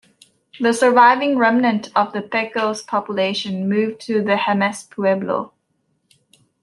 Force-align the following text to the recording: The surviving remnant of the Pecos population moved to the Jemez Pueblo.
The 0.59 0.73
surviving 0.73 1.37
remnant 1.37 1.89
of 1.95 2.11
the 2.11 2.23
Pecos 2.23 2.81
population 2.81 3.69
moved 3.69 4.01
to 4.07 4.23
the 4.23 4.33
Jemez 4.35 4.89
Pueblo. 4.89 5.53